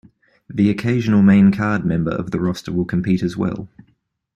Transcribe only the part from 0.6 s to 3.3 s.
occasional main card member of the roster will compete